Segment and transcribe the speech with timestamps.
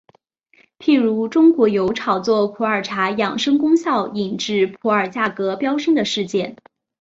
[0.79, 6.57] 譬如中国有炒作普洱茶养生功效导致普洱价格飙升的事件。